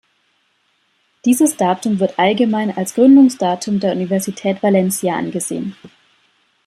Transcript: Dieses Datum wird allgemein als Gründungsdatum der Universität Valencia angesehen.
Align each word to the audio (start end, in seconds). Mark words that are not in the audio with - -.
Dieses 1.25 1.57
Datum 1.57 1.99
wird 1.99 2.17
allgemein 2.17 2.75
als 2.75 2.95
Gründungsdatum 2.95 3.79
der 3.79 3.91
Universität 3.91 4.63
Valencia 4.63 5.13
angesehen. 5.15 5.75